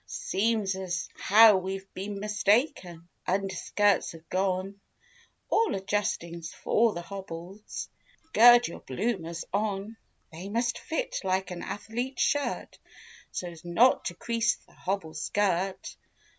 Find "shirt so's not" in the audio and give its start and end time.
12.23-14.05